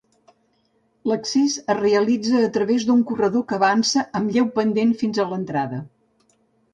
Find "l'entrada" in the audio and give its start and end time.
5.35-5.83